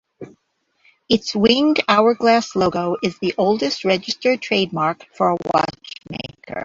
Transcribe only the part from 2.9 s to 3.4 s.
is the